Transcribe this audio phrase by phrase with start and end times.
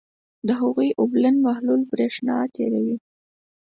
[0.47, 2.97] د هغوي اوبلن محلول برېښنا تیروي.